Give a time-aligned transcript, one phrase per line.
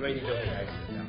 [0.00, 1.06] Ready 就可以开始这样。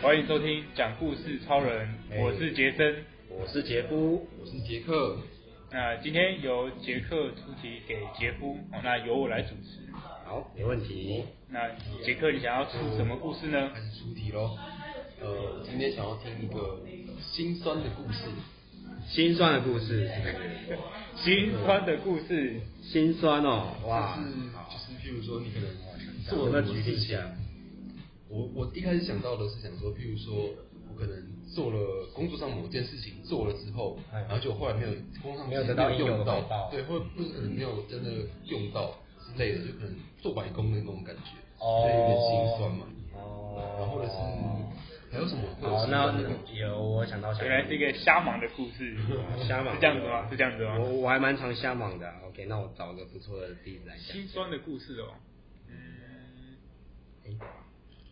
[0.00, 1.86] 欢迎收听讲故事超人，
[2.18, 5.18] 我是杰森，我是杰夫，我是杰克。
[5.70, 9.92] 那今天由杰克出题给杰夫，那由我来主持。
[9.92, 11.24] 好，没问题。
[11.50, 11.68] 那
[12.02, 13.70] 杰克，你想要出什么故事呢？
[13.74, 14.56] 开始出题喽。
[15.20, 16.80] 呃，今天想要听一个
[17.20, 18.30] 心酸的故事。
[19.08, 20.10] 心酸的故事。
[21.16, 22.60] 心酸的故事。
[22.82, 24.18] 心酸哦，哇。
[24.18, 25.68] 就是就是，譬如说你可能
[26.28, 27.18] 做了什么事情。
[28.28, 30.50] 我我一开始想到的是想说，譬如说
[30.90, 31.16] 我可能
[31.54, 34.92] 做了工作上某件事情做了之后，然后就后来没有
[35.22, 38.10] 工作上没有得到用到，对，或者或者可能没有真的
[38.46, 38.94] 用到。
[39.24, 42.84] 之类的，就可能做白工的那种感觉，所以有点心酸嘛。
[43.14, 43.56] 哦。
[43.78, 44.16] 然后或者是
[45.14, 45.42] 还有什么？
[45.60, 46.12] 好，那
[46.52, 48.96] 有我想到，原来是一个瞎忙的故事。
[49.46, 49.72] 瞎忙。
[49.76, 50.28] 是这样子吗？
[50.28, 50.76] 是这样子吗？
[50.76, 52.12] 我我还蛮常瞎忙的。
[52.24, 54.04] OK，那我找个不错的例子来讲。
[54.06, 55.14] 心酸的故事哦。
[55.68, 57.38] 嗯。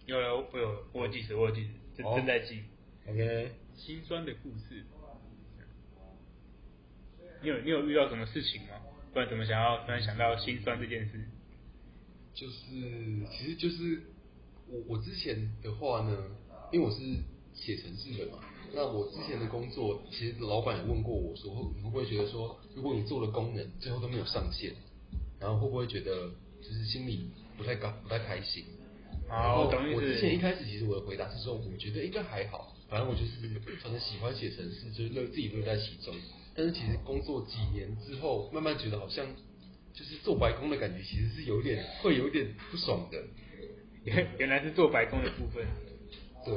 [0.07, 2.63] 有有我有我有记时我有记时正正在记。
[3.09, 3.51] OK。
[3.75, 4.85] 心酸的故事。
[7.43, 8.69] 你有你有遇到什么事情吗？
[9.13, 11.21] 不然怎么想要突然想到心酸这件事？
[12.33, 14.01] 就是，其实就是
[14.69, 16.17] 我我之前的话呢，
[16.73, 16.99] 因为我是
[17.55, 18.39] 写程式的嘛，
[18.75, 24.73] 那我之前的工作，其实老板也问过我说，你会不会觉得说，如果你做了功能最后都没有上线，
[25.39, 26.31] 然后会不会觉得
[26.63, 27.29] 就是心里
[27.59, 28.65] 不太高不太开心？
[29.29, 33.49] 然后我之前一开始其实我的回答是说，我觉得应该还好，反正我就是
[33.83, 36.15] 反正喜欢写程式，就是乐自己乐在其中。
[36.55, 39.27] 但是其实工作几年之后，慢慢觉得好像
[39.95, 43.23] 就是做白工的感觉，其实是有点会有点不爽的。
[44.05, 45.67] 原 原来是做白工的部分。
[46.45, 46.55] 对，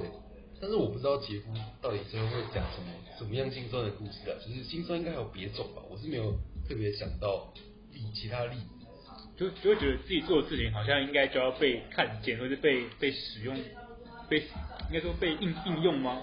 [0.59, 4.33] 但是我不知道杰夫到底最后会讲什么怎么样心酸的故事啊？
[4.45, 5.81] 就是心酸应该还有别种吧？
[5.89, 6.31] 我是没有
[6.67, 7.53] 特别想到
[7.93, 8.85] 例其他例子。
[9.37, 13.53] 就就会觉得自己做的事情好像应该就要被看见，或者被被使用，
[14.29, 16.21] 被应该说被应应用吗？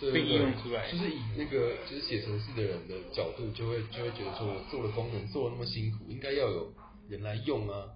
[0.00, 6.72] 对对对，被应用出来，就是以那个就是写程式的人的角度，就会就会觉得说，我做的功能做的那么辛苦，应该要有
[7.08, 7.86] 人来用啊，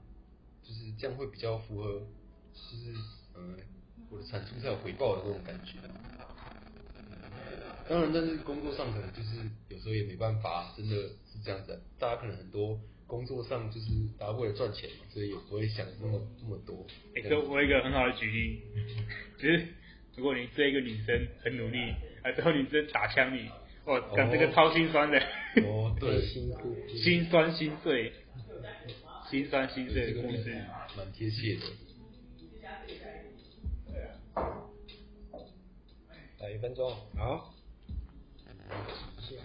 [0.63, 2.03] 就是这样会比较符合，
[2.53, 2.93] 就是
[3.37, 3.57] 嗯，
[4.11, 5.79] 我的产出才有回报的那种感觉。
[7.89, 10.95] 当然，但是工作上可能就是有时候也没办法，真的
[11.31, 11.83] 是这样子。
[11.99, 13.87] 大家可能很多工作上就是
[14.19, 16.87] 大家为了赚钱嘛，所以也不会想那么那么多。
[17.17, 18.63] 哎、欸，我有一个很好的举例，
[19.39, 19.67] 就是。
[20.17, 21.79] 如果你追一个女生很努力，
[22.25, 23.49] 啊，最后女生打枪你，
[23.85, 25.17] 哇，讲这个超心酸的，
[25.63, 28.13] 哦，对，辛苦，心酸心碎，
[29.31, 30.61] 心酸心碎的故事，
[30.97, 31.67] 蛮贴切的。
[36.41, 37.53] 来一分钟，好。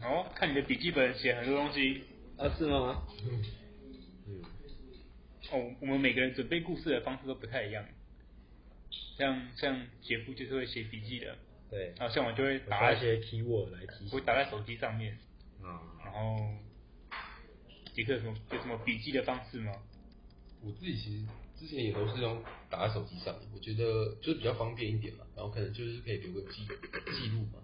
[0.04, 2.04] 哦，看你的笔记本写很多东西，
[2.38, 3.08] 啊，是吗？
[4.28, 4.42] 嗯。
[5.52, 7.84] 哦，我们每个人准备故事的方式都不太一样。
[9.18, 11.36] 像像杰夫就是会写笔记的，
[11.70, 15.14] 对，然后像我就会打一些 keyword 来提醒，会打在手机上面，
[15.62, 16.38] 啊、嗯，然后
[17.94, 19.72] 杰克有什么有什么笔记的方式吗？
[20.62, 21.26] 我自己其实
[21.68, 27.60] 之前也都是用打在手机上，我觉得就是比较方便一点嘛，然后可能就是可以留个记记录嘛，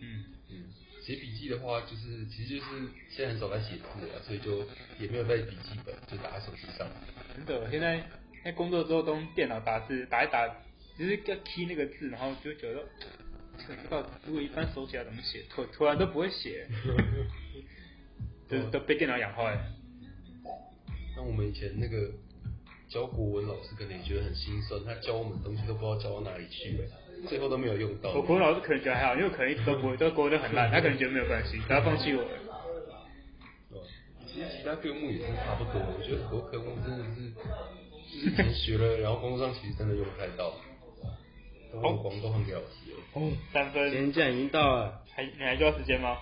[0.00, 0.64] 嗯嗯，
[1.02, 2.64] 写笔记的话就是其实就是
[3.10, 4.66] 现在很少在写字了，所以就
[4.98, 6.88] 也没有带笔记本，就打在手机上。
[7.36, 8.04] 真的，现在
[8.44, 10.48] 在工作之后都用电脑打字，打一打。
[10.94, 12.84] 只是要 key 那个字，然后就觉得，
[13.66, 16.68] 不知道如果一般手写要怎么写，突突然都不会写，
[18.46, 19.64] 就都被电脑养坏了。
[21.16, 22.12] 那我们以前那个
[22.92, 26.84] 教国文老师可能也觉得很心酸，他教我们东西都不知道教到哪里去了，
[27.26, 28.10] 最后都没有用到。
[28.12, 32.28] 我国文老师可能觉得还好，因为可能一直都国都国文都很烂，他可能觉得没有关系，他放弃我了。
[34.26, 37.30] 其实其他科目也是差不多，我觉得很多科目真的是，
[38.12, 40.52] 就是以前学了，然后工作上其实真的用不太到。
[41.72, 42.60] 哦，广东很了
[43.14, 46.18] 不哦，三分，时间已经到了，还你还需要时间吗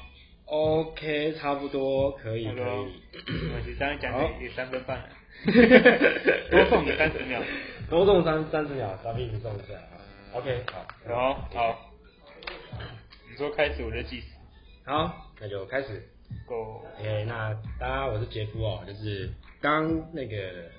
[0.46, 2.54] ？OK，差不多可以可以。
[2.54, 5.08] 没关系，刚刚讲也三分半了，
[6.50, 7.40] 多送你三十秒，
[7.88, 9.74] 多送三三十秒，把币子送一下。
[10.32, 11.90] OK，好，好，好，
[13.30, 14.26] 你说开始我就计时，
[14.84, 16.08] 好，那就开始。
[16.46, 16.84] Go。
[16.98, 19.30] OK，那大家我是杰夫哦，就是
[19.60, 20.70] 刚那个。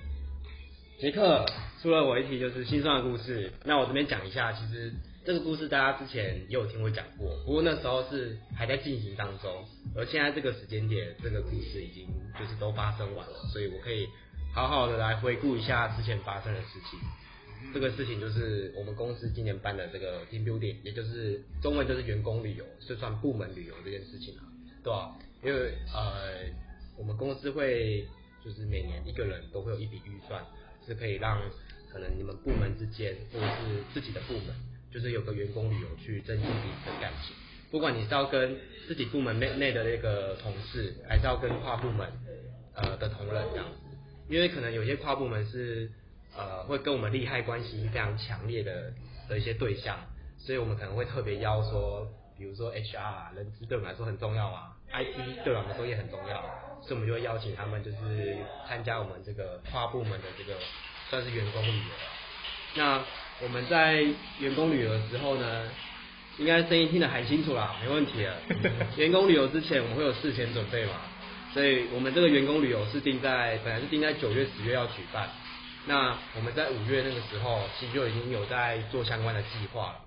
[1.00, 1.44] 杰克
[1.82, 3.52] 出了我一题，就是心酸的故事。
[3.64, 4.92] 那我这边讲一下，其实
[5.24, 9.64] 这个故事大家之前也有听我讲过，不过那时候是还在进行当中，
[9.96, 12.06] 而现在这个时间点，这个故事已经
[12.38, 14.08] 就是都发生完了，所以我可以
[14.52, 17.00] 好好的来回顾一下之前发生的事情。
[17.72, 24.44] 这个事情就是我们公司今年办的这个 team building，也就是中文就是员工旅游，是算部门旅游这件事情啊，
[24.84, 25.16] 对吧？
[25.42, 26.52] 因为呃，
[26.98, 28.06] 我们公司会
[28.44, 30.44] 就是每年一个人都会有一笔预算，
[30.86, 31.40] 是可以让
[31.90, 34.54] 可能你们部门之间或者是自己的部门，
[34.92, 37.34] 就是有个员工旅游去增进彼此的感情。
[37.70, 38.54] 不管你是要跟
[38.86, 42.06] 自己部门内内的那个同事，还是要跟跨部门
[42.74, 43.78] 呃的同仁这样子，
[44.32, 45.90] 因为可能有些跨部门是
[46.34, 48.90] 呃会跟我们利害关系非常强烈的
[49.28, 49.98] 的一些对象，
[50.38, 52.08] 所以我们可能会特别邀说，
[52.38, 56.40] 比如说 HR 人资对我们来说很重要啊，IT 对我们来说也很重要，
[56.80, 60.58] 所以我们就会邀请他们就是参加我们这个跨部门的这个
[61.10, 61.94] 算是员工旅游。
[62.76, 63.04] 那
[63.42, 64.00] 我们在
[64.40, 65.68] 员工旅游的时候呢，
[66.38, 68.34] 应该声音听得很清楚啦，没问题了。
[68.96, 70.92] 员工旅游之前我们会有事前准备嘛，
[71.52, 75.28] 所以我们这个员工旅游是定在本来是定在九月十月要举办，
[75.86, 80.00] 那我们在五月那个时候其实就已经有在做相关的计划了。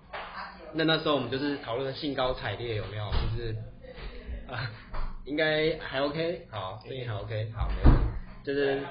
[0.74, 3.09] 那那时候我们就是讨论的兴高采烈有没有？
[3.12, 3.56] 就是
[4.47, 4.71] 啊，
[5.25, 8.06] 应该还 OK，好，声音还 OK，好，没问题。
[8.44, 8.81] 就是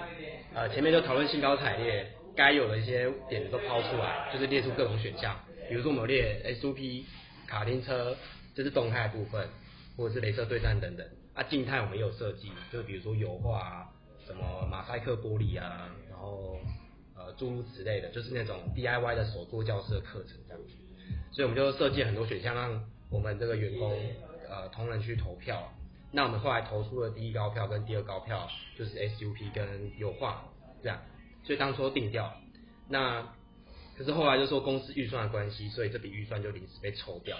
[0.54, 7.04] 呃前面就讨论兴高采烈，该有的一些点都抛出来，就是列出各种选项，比如说我们有列 SUP。
[7.46, 8.16] 卡丁车，
[8.56, 9.46] 这是动态部分，
[9.98, 11.06] 或者是镭射对战等等。
[11.34, 13.92] 啊，静态我们也有设计，就比如说油画啊，
[14.26, 16.58] 什么马赛克玻璃啊，然后
[17.16, 20.74] 呃诸如此类的，就是那种 DIY 的手作教室的课程这样子。
[21.32, 23.98] 所以我们就设计很多选项，让我们这个员工
[24.48, 25.72] 呃同仁去投票。
[26.12, 28.48] 那我们后来投出了第一高票跟第二高票，
[28.78, 30.44] 就是 SUP 跟油画
[30.80, 31.02] 这样，
[31.42, 32.32] 所以当初定掉。
[32.88, 33.34] 那
[33.98, 37.36] 可是后来就说公司预算的关系，所以这笔预算就临时被抽掉。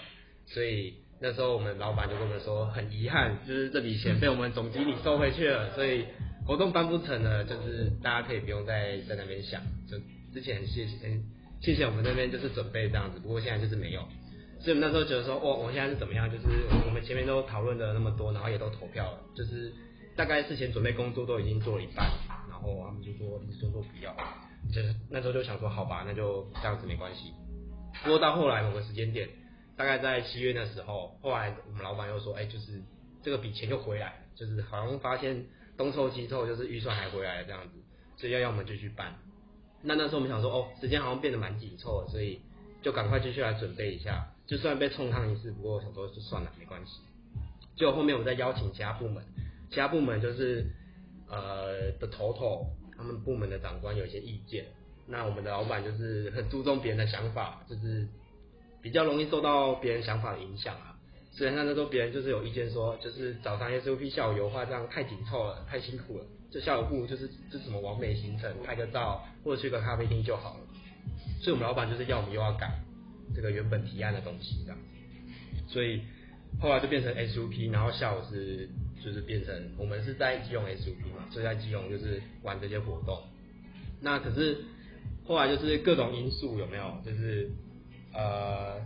[0.47, 6.05] 所以那时候我们老板就跟我们说，很遗憾，就是这笔钱被我们总经理收回去了，所以
[6.47, 7.43] 活动办不成了。
[7.45, 9.97] 就是大家可以不用再在那边想，就
[10.35, 10.99] 之前谢谢
[11.63, 14.03] 谢谢我们那边就是准备这样子，不过现在就是没有。
[14.61, 16.31] 所以我们那时候觉得说，哦，我现在是怎么样？
[16.31, 16.45] 就是
[16.87, 19.73] 我们前面都讨论了那么多，然后也都投票了，就是
[20.15, 22.07] 大概事前准备工作都已经做了一半，
[22.51, 24.15] 然后他们就说临时就说不要。
[24.75, 27.33] 就是那时候就想说，好吧，那就这样子没关系。
[28.03, 29.27] 不过到后来某个时间点，
[29.77, 32.83] 大概在七月的时候，后来我们老板又说，哎，就是
[33.23, 37.75] 这个笔钱就回来，就是好像发现东凑西凑，就是预算还回来了这样子，
[38.17, 39.15] 所以要要我们继续办。
[39.83, 42.41] 那那时候我们想说，哦，时间好像变得蛮紧凑的，所以
[42.83, 44.29] 就赶快继续来准备一下。
[44.47, 47.01] 就算被冲康一次，不过想说就算了，没关系。
[47.77, 49.25] 就后面我再邀请其他部门，
[49.71, 50.67] 其他部门就是
[51.29, 52.67] 呃的头头。
[52.97, 54.67] 他们部门的长官有一些意见，
[55.09, 58.07] 那我们的老板就是很注重别人的想法，就是
[58.85, 60.95] 比较容易受到别人想法的影响啊。
[61.33, 70.61] 所以那时候别人就是有意见说，就是早上 SUP，下午油画这样太紧凑了，太辛苦了，就下午不如就是这什么完美行程，拍个照或者去个咖啡厅就好了。
[71.41, 72.71] 所以我们老板就是要我们又要改
[73.35, 74.79] 这个原本提案的东西这样，
[75.67, 76.03] 所以
[76.61, 78.69] 后来就变成 SUP，然后下午是。
[79.05, 83.23] 就是变成我们是在基隆 SUP 嘛，所以在基隆就是玩这些活动。
[84.01, 84.65] 那可是
[85.27, 86.97] 后来就是各种因素有没有？
[87.05, 87.51] 就是
[88.15, 88.81] 呃，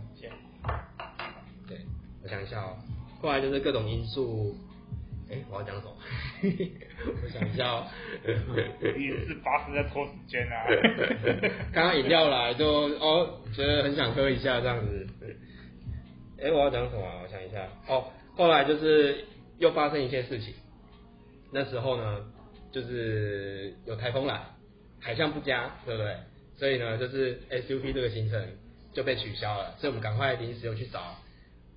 [1.67, 1.79] 对，
[2.23, 2.77] 我想一下哦。
[3.21, 4.55] 后来就是各种因素，
[5.29, 5.93] 哎，我要讲什么？
[7.23, 7.87] 我想一下哦。
[8.95, 10.65] 一定是发生在拖时间啊。
[11.73, 12.65] 刚刚饮料来就
[12.99, 15.07] 哦，觉得很想喝一下这样子。
[16.41, 17.03] 哎，我要讲什么？
[17.23, 17.67] 我想一下。
[17.87, 18.05] 哦，
[18.35, 19.25] 后来就是。
[19.59, 20.53] 又发生一件事情，
[21.51, 22.25] 那时候呢，
[22.71, 24.39] 就是有台风来，
[25.01, 26.15] 海象不佳，对不对？
[26.55, 28.41] 所以呢，就是 SUP 这个行程
[28.99, 31.15] 就被取消了，所以我们赶快临时又去找，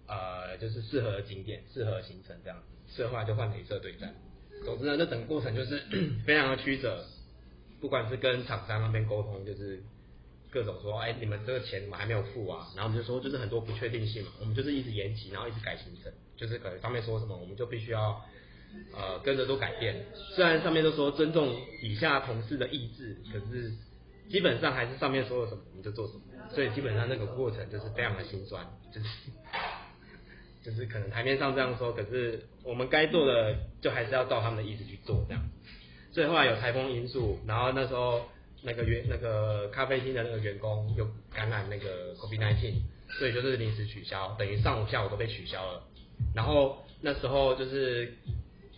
[0.09, 4.12] 呃，就是适合的景点、适合的行程这样子，所以后来就换镭射对战。
[4.64, 5.81] 总之呢，这整个过程就是
[6.26, 7.05] 非常的曲折，
[7.81, 9.81] 不管是跟厂商那边沟通，就是
[10.50, 16.12] 各种说，哎，你们这个钱我还没有付啊，然后我们就说，就是很多不确定性嘛，我们就是一直延期，然后一直改行程。
[16.37, 18.21] 就是可能上面说什么，我们就必须要
[18.97, 20.05] 呃跟着都改变。
[20.35, 23.71] 虽然上面都说尊重底下同事的意志，可是
[24.32, 26.20] 基本上还是上面说了什么我们就做什么。
[26.50, 29.06] 所以基本上那个过程就是非常的心酸，就是
[30.64, 35.42] 就是可能台面上这样说，可是我们该做的就还是要照他们的意思去做这样。
[36.12, 38.22] 所以后来有台风因素，然后那时候
[38.62, 42.74] 那个员那个咖啡厅的那个员工又感染那个 COVID-19，
[43.18, 45.82] 所以就是临时取消，等于上午下午都被取消了。
[46.34, 48.14] 然后那时候就是，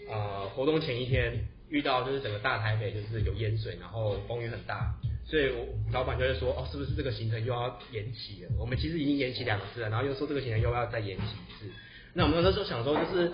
[0.08, 4.94] 呃，活动前一天遇到就是整个大台北就是有淹水，然后风雨很大，
[5.26, 8.50] 所以我老板就会说，哦，是不是这个行程又要延期了？
[8.58, 11.72] 我们其实已经延期两次了，然后又说这个行程又要再延期一次。
[12.12, 13.32] 那我们那时候想说，就是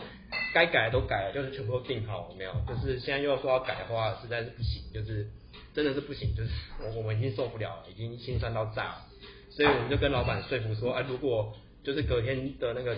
[0.55, 2.53] 该改的都改了，就是全部都定好了没有？
[2.69, 5.27] 就是现在又要说要改的话，实在是不行，就是
[5.75, 9.07] 真的是不行，就是我我们已经受不了了，已经心酸到炸了。
[9.51, 12.97] 所以我们就跟老板说服说，啊，如果就是隔天的那个。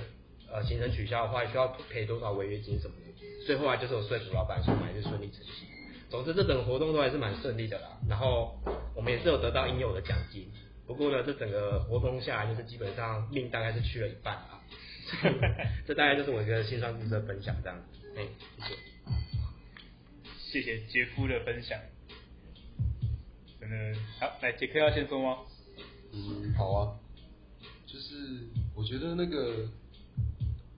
[0.54, 5.66] 呃行程取消的话，需要赔多少违约金什么的，所以后来就是我说服老板说还是顺利成行。
[6.12, 8.60] 总之这整个活动都还是蛮顺利的啦，然后
[8.94, 10.46] 我们也是有得到应有的奖金。
[10.86, 14.60] 不过呢，这整个活动下来就是基本上命大概是去了一半啊。
[15.88, 17.98] 这大概就是我一个心酸故事的分享这样子。
[18.14, 18.26] 哎，
[20.50, 20.60] 谢谢。
[20.60, 21.80] 谢谢杰夫的分享。
[23.58, 25.38] 真的好，来杰克要先说吗？
[26.12, 26.92] 嗯，好啊。
[27.86, 28.14] 就是
[28.74, 29.66] 我觉得那个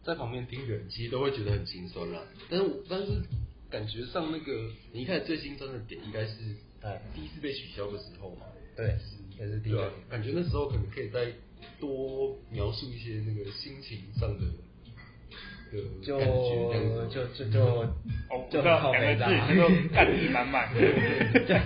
[0.04, 2.22] 在旁边听人，其实都会觉得很心酸啦。
[2.48, 3.20] 但是但是
[3.74, 6.34] 感觉上那个你一开始最心酸的点，应该是
[6.82, 7.02] 哎。
[7.12, 8.46] 第一次被取消的时候嘛。
[8.76, 8.94] 对。
[9.36, 11.26] 也是第一个，感觉那时候可能可以再
[11.80, 14.44] 多描述一些那个心情上的
[15.72, 15.82] 的
[16.20, 17.60] 感觉，就就就就
[18.30, 21.60] 哦， 就很靠北的，那个干意满满，对，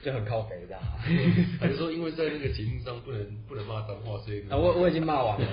[0.00, 0.78] 就很靠北的。
[1.58, 5.46] 还是说因为在那个节目上不能不能骂脏话，所以啊，我我已经骂完了，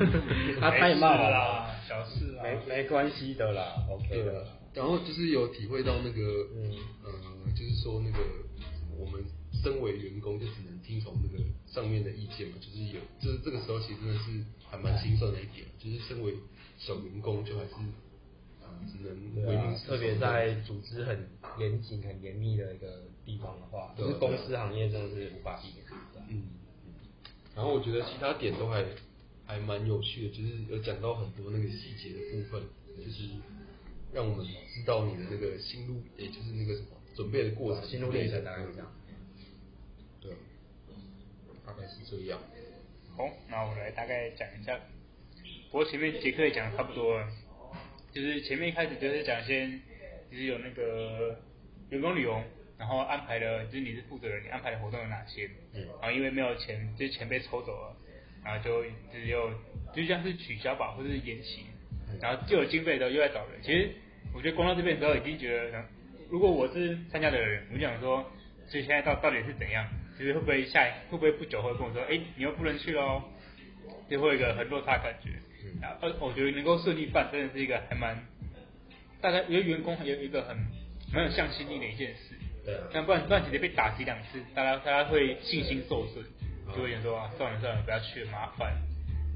[0.58, 4.46] 他他也骂完了，小事啊，没没关系的啦，OK 的。
[4.78, 6.70] 然后就是有体会到那个，嗯
[7.02, 7.10] 呃，
[7.52, 8.18] 就是说那个
[8.96, 9.24] 我们。
[9.60, 16.32] 身为员工就只能听从那个上面的意见嘛，就是有，就是这个时候其实真的是还蛮心酸的一点，就是身为
[16.78, 17.74] 小员工就还是
[18.86, 19.74] 只能。
[19.84, 25.84] 特别在组织很严谨、很严密的一个地方的话，就是公司行业真的是无法避免。
[26.28, 26.44] 嗯，
[27.56, 28.84] 然后我觉得其他点都还
[29.44, 32.62] 还蛮有趣的，就是有讲到很多那个细节的部分，
[32.96, 33.24] 就是
[34.12, 38.92] 让我们知道你的那个心路，也就是那个什么准备的过程，心路历程大概是这样。
[40.20, 40.32] 对，
[41.66, 42.40] 大概是这样。
[43.16, 44.78] 好，那我来大概讲一下。
[45.70, 47.28] 不过前面杰克也讲的差不多了，
[48.10, 49.80] 就是前面一开始就是讲先，
[50.30, 51.38] 就是有那个
[51.90, 52.42] 员工旅游，
[52.78, 55.50] 然后安排的，就是你是负责人，你安排的活动有哪些？
[55.74, 55.86] 嗯。
[56.00, 57.96] 然后因为没有钱，就是钱被抽走了，
[58.42, 59.52] 然后就只有
[59.94, 61.66] 就像是取消吧，或者是延期，
[62.20, 63.60] 然后就有经费的又在找人。
[63.62, 63.90] 其实
[64.34, 65.84] 我觉得光到这边的时候已经觉得，
[66.30, 68.24] 如果我是参加的人，我就想说，
[68.66, 69.86] 所以现在到到底是怎样？
[70.16, 73.22] 其实会不会下会不会不久会跟我说，哎、欸，你又不能去喽？
[74.10, 75.30] 就会有一个很落差感觉。
[75.80, 78.18] 然后，我觉得能够顺利办，真的是一个还蛮，
[79.20, 80.56] 大家因为员工有一个很
[81.12, 82.34] 蛮有向心力的一件事。
[82.64, 82.74] 对。
[82.92, 86.24] 但不然不然，直接被打击两次，大家大家会信心受损，
[86.74, 88.74] 就会想说啊，算了算了，不要去了，麻烦。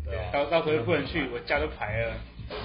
[0.05, 0.19] 对。
[0.33, 2.15] 到到时候不能去，我假都排了。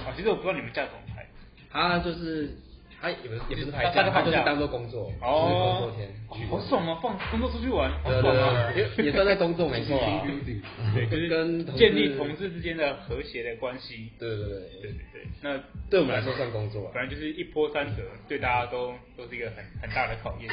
[0.06, 1.26] 啊，其实我不知道你们假怎么牌。
[1.70, 2.56] 他就是。
[3.00, 6.10] 他也不是也不是排假，他就是当做工作，就是工作天。
[6.50, 6.98] 好爽啊！
[7.00, 8.72] 放工作出去玩，好爽啊！
[8.74, 10.26] 也也算在工作没错啊。
[10.92, 14.10] 对，就是跟建立同事之间的和谐的关系。
[14.18, 15.26] 对对对对对对。
[15.42, 15.56] 那
[15.88, 20.50] 对我们来说算工作，反正就是一波三折，对大家都都是一个很很大的考验。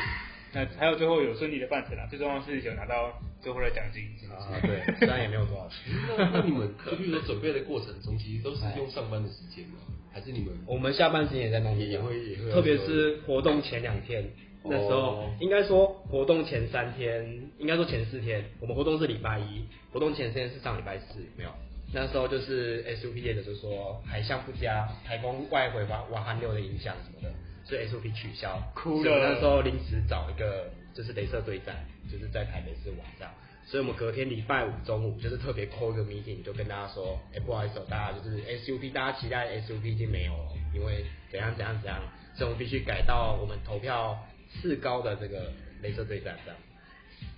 [0.54, 3.12] 那还有最后有顺利的办成了，最重要是有拿到
[3.42, 4.04] 最后的奖金。
[4.30, 5.94] 啊，对，虽然也没有多少钱。
[6.18, 9.76] 那那你们就比如说准备的过程中，其实都是用上班的时间吗？
[10.14, 10.54] 还是你们？
[10.66, 12.52] 我们下班时间也在弄，也会也会。
[12.52, 14.24] 特别是活动前两天，
[14.64, 21.50] 那时候应该说活动前三天，应该说前四天，我们活动是礼拜一，活动前四天是上礼拜四，没有。
[21.94, 27.34] 那时候就是 SUP 业者就说海象不佳，台风外围瓦瓦寒流的影响什么的，
[27.66, 28.62] 所以 SUP 取消。
[28.74, 29.04] 哭了。
[29.04, 31.76] 所以那时候临时找一个就是镭射对战，
[32.10, 33.30] 就是在台北市晚上。
[33.68, 42.00] 所以我们隔天礼拜五中午就是特别 call 一个 meeting，就跟大家说，哎、欸，不好意思，大家就是 SUP，大家期待的 SUP 已经没有了，因为怎样怎样怎样，
[42.36, 44.16] 所以我们必须改到我们投票
[44.54, 46.60] 次高的这个镭射对战这样。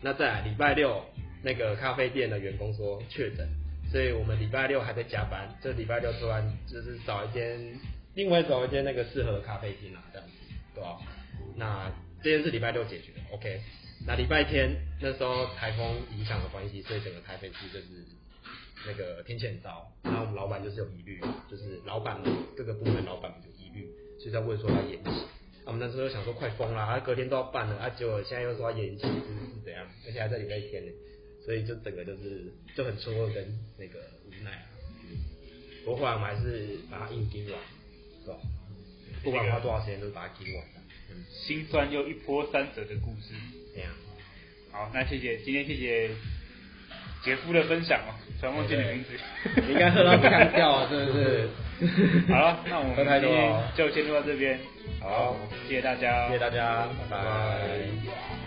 [0.02, 1.02] 那再来礼拜六，
[1.42, 3.48] 那个咖啡店的员工说确诊，
[3.90, 7.58] 所以我们礼拜六还在加班，这礼拜六突然就是找一间，
[8.18, 10.34] 另外找一间那个适合的咖啡厅啊，这样子，
[10.74, 10.98] 对吧？
[11.56, 11.92] 那
[12.24, 13.62] 这件事礼拜六解决，OK。
[14.08, 17.86] 那礼拜天那时候台风影响的关系，所以整个台北市就是
[18.88, 19.92] 那个天气很糟。
[20.02, 22.20] 然后我们老板就是有疑虑，就是老板
[22.56, 25.12] 各个部门老板们有疑虑，所以在问说要延期。
[25.66, 29.86] 我们那时候想说快疯了，啊隔天都要办了，啊结果现在又说要延期，是是怎样？
[30.08, 30.92] 而且还在礼拜天呢，
[31.46, 34.66] 所以就整个就是就很错愕跟那个无奈啊。
[35.86, 37.60] 不过后来我们还是把它硬盯完，
[38.28, 38.38] 是吧？
[39.24, 40.64] 不管花多少时间，都把它听完。
[41.10, 43.34] 嗯，心酸又一波三折的故事。
[43.74, 43.90] 这样，
[44.72, 46.10] 好，那谢谢今天谢谢
[47.24, 49.10] 杰夫的分享哦，突然忘记你名字，
[49.62, 51.50] 你应该喝到干掉啊，是不是？
[52.28, 54.60] 好了，那我们今天就先录到这边，
[55.00, 58.47] 好，谢谢大家，谢谢大家，拜拜。